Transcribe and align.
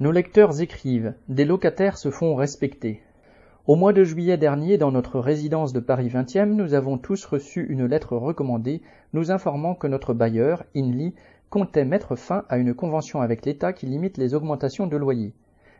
Nos 0.00 0.12
lecteurs 0.12 0.60
écrivent 0.60 1.14
Des 1.28 1.44
locataires 1.44 1.98
se 1.98 2.12
font 2.12 2.36
respecter. 2.36 3.02
Au 3.66 3.74
mois 3.74 3.92
de 3.92 4.04
juillet 4.04 4.36
dernier, 4.36 4.78
dans 4.78 4.92
notre 4.92 5.18
résidence 5.18 5.72
de 5.72 5.80
Paris 5.80 6.06
20e, 6.06 6.52
nous 6.52 6.74
avons 6.74 6.98
tous 6.98 7.24
reçu 7.24 7.66
une 7.68 7.84
lettre 7.84 8.16
recommandée 8.16 8.80
nous 9.12 9.32
informant 9.32 9.74
que 9.74 9.88
notre 9.88 10.14
bailleur, 10.14 10.62
Inly, 10.76 11.16
comptait 11.50 11.84
mettre 11.84 12.14
fin 12.14 12.44
à 12.48 12.58
une 12.58 12.74
convention 12.74 13.22
avec 13.22 13.44
l'État 13.44 13.72
qui 13.72 13.86
limite 13.86 14.18
les 14.18 14.34
augmentations 14.34 14.86
de 14.86 14.96
loyers. 14.96 15.34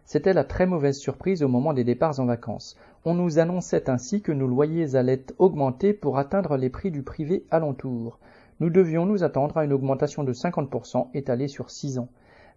C'était 0.04 0.32
la 0.32 0.42
très 0.42 0.66
mauvaise 0.66 0.98
surprise 0.98 1.44
au 1.44 1.48
moment 1.48 1.72
des 1.72 1.84
départs 1.84 2.18
en 2.18 2.26
vacances. 2.26 2.76
On 3.04 3.14
nous 3.14 3.38
annonçait 3.38 3.88
ainsi 3.88 4.20
que 4.20 4.32
nos 4.32 4.48
loyers 4.48 4.96
allaient 4.96 5.26
augmenter 5.38 5.92
pour 5.92 6.18
atteindre 6.18 6.56
les 6.56 6.70
prix 6.70 6.90
du 6.90 7.04
privé 7.04 7.44
alentour. 7.52 8.18
Nous 8.58 8.70
devions 8.70 9.06
nous 9.06 9.22
attendre 9.22 9.58
à 9.58 9.64
une 9.64 9.72
augmentation 9.72 10.24
de 10.24 10.32
50% 10.32 11.06
étalée 11.14 11.46
sur 11.46 11.70
6 11.70 12.00
ans 12.00 12.08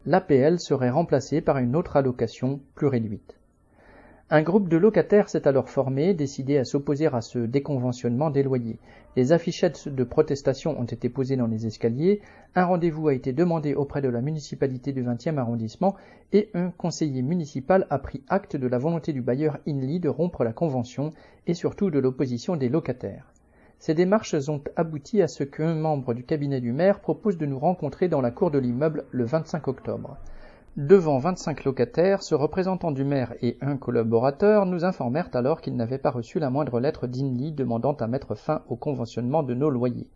l'APL 0.05 0.59
serait 0.59 0.89
remplacée 0.89 1.41
par 1.41 1.59
une 1.59 1.75
autre 1.75 1.95
allocation 1.95 2.59
plus 2.73 2.87
réduite. 2.87 3.37
Un 4.33 4.43
groupe 4.43 4.69
de 4.69 4.77
locataires 4.77 5.27
s'est 5.27 5.47
alors 5.47 5.69
formé, 5.69 6.13
décidé 6.13 6.57
à 6.57 6.63
s'opposer 6.63 7.07
à 7.07 7.19
ce 7.19 7.37
déconventionnement 7.37 8.29
des 8.29 8.43
loyers. 8.43 8.79
Des 9.17 9.33
affichettes 9.33 9.89
de 9.89 10.03
protestation 10.05 10.79
ont 10.79 10.85
été 10.85 11.09
posées 11.09 11.35
dans 11.35 11.47
les 11.47 11.67
escaliers, 11.67 12.21
un 12.55 12.63
rendez-vous 12.63 13.09
a 13.09 13.13
été 13.13 13.33
demandé 13.33 13.75
auprès 13.75 14.01
de 14.01 14.07
la 14.07 14.21
municipalité 14.21 14.93
du 14.93 15.03
20e 15.03 15.37
arrondissement 15.37 15.95
et 16.31 16.49
un 16.53 16.71
conseiller 16.71 17.21
municipal 17.21 17.85
a 17.89 17.99
pris 17.99 18.23
acte 18.29 18.55
de 18.55 18.67
la 18.67 18.77
volonté 18.77 19.11
du 19.11 19.21
bailleur 19.21 19.59
Inly 19.67 19.99
de 19.99 20.09
rompre 20.09 20.45
la 20.45 20.53
convention 20.53 21.11
et 21.45 21.53
surtout 21.53 21.91
de 21.91 21.99
l'opposition 21.99 22.55
des 22.55 22.69
locataires. 22.69 23.31
Ces 23.81 23.95
démarches 23.95 24.35
ont 24.47 24.61
abouti 24.75 25.23
à 25.23 25.27
ce 25.27 25.43
qu'un 25.43 25.73
membre 25.73 26.13
du 26.13 26.23
cabinet 26.23 26.61
du 26.61 26.71
maire 26.71 26.99
propose 26.99 27.39
de 27.39 27.47
nous 27.47 27.57
rencontrer 27.57 28.09
dans 28.09 28.21
la 28.21 28.29
cour 28.29 28.51
de 28.51 28.59
l'immeuble 28.59 29.05
le 29.09 29.25
25 29.25 29.67
octobre. 29.67 30.17
Devant 30.77 31.17
25 31.17 31.63
locataires, 31.63 32.21
ce 32.21 32.35
représentant 32.35 32.91
du 32.91 33.03
maire 33.03 33.33
et 33.41 33.57
un 33.59 33.77
collaborateur 33.77 34.67
nous 34.67 34.85
informèrent 34.85 35.31
alors 35.33 35.61
qu'ils 35.61 35.75
n'avaient 35.75 35.97
pas 35.97 36.11
reçu 36.11 36.37
la 36.37 36.51
moindre 36.51 36.79
lettre 36.79 37.07
d'Inly 37.07 37.53
demandant 37.53 37.93
à 37.93 38.05
mettre 38.05 38.35
fin 38.35 38.61
au 38.69 38.75
conventionnement 38.75 39.41
de 39.41 39.55
nos 39.55 39.71
loyers. 39.71 40.11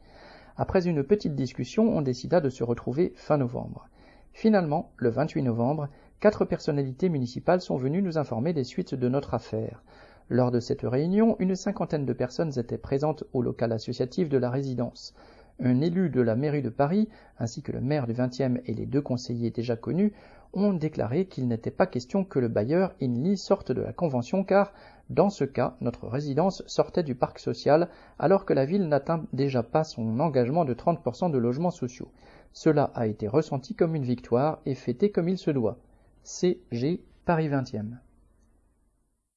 Après 0.58 0.88
une 0.88 1.04
petite 1.04 1.36
discussion, 1.36 1.98
on 1.98 2.04
décida 2.04 2.42
de 2.42 2.50
se 2.52 2.64
retrouver 2.64 3.14
fin 3.16 3.38
novembre. 3.38 3.90
Finalement, 4.32 4.92
le 4.98 5.10
28 5.10 5.42
novembre, 5.42 5.90
quatre 6.20 6.46
personnalités 6.46 7.10
municipales 7.10 7.62
sont 7.62 7.78
venues 7.78 8.02
nous 8.02 8.18
informer 8.18 8.54
des 8.54 8.64
suites 8.64 8.96
de 8.96 9.10
notre 9.10 9.34
affaire. 9.34 9.84
Lors 10.30 10.50
de 10.50 10.60
cette 10.60 10.82
réunion, 10.82 11.36
une 11.40 11.56
cinquantaine 11.56 12.06
de 12.06 12.14
personnes 12.14 12.58
étaient 12.58 12.80
présentes 12.80 13.24
au 13.34 13.42
local 13.42 13.72
associatif 13.72 14.28
de 14.28 14.38
la 14.38 14.50
résidence. 14.50 15.14
Un 15.60 15.82
élu 15.82 16.10
de 16.10 16.22
la 16.22 16.36
mairie 16.36 16.64
de 16.64 16.70
Paris, 16.70 17.10
ainsi 17.38 17.62
que 17.62 17.72
le 17.72 17.80
maire 17.80 18.08
du 18.08 18.14
20e 18.14 18.60
et 18.66 18.74
les 18.74 18.86
deux 18.86 19.02
conseillers 19.02 19.52
déjà 19.52 19.76
connus, 19.76 20.14
ont 20.54 20.74
déclaré 20.74 21.26
qu'il 21.26 21.48
n'était 21.48 21.70
pas 21.70 21.86
question 21.86 22.24
que 22.24 22.40
le 22.40 22.48
bailleur 22.48 22.96
Inly 23.02 23.38
sorte 23.38 23.72
de 23.72 23.82
la 23.82 23.94
convention 23.94 24.44
car, 24.44 24.74
dans 25.10 25.30
ce 25.30 25.44
cas, 25.44 25.76
notre 25.80 26.08
résidence 26.08 26.64
sortait 26.66 27.04
du 27.04 27.14
parc 27.14 27.40
social 27.40 27.90
alors 28.18 28.46
que 28.46 28.54
la 28.54 28.66
ville 28.66 28.88
n'atteint 28.88 29.26
déjà 29.32 29.64
pas 29.64 29.84
son 29.84 30.20
engagement 30.20 30.66
de 30.66 30.74
30% 30.74 31.30
de 31.30 31.38
logements 31.38 31.72
sociaux. 31.72 32.10
Cela 32.52 32.92
a 32.96 33.06
été 33.06 33.28
ressenti 33.28 33.76
comme 33.76 33.96
une 33.96 34.06
victoire 34.06 34.60
et 34.66 34.76
fêté 34.76 35.12
comme 35.12 35.30
il 35.30 35.38
se 35.38 35.52
doit. 35.52 35.78
CG 36.26 37.00
Paris 37.24 37.50
20e. 37.50 38.05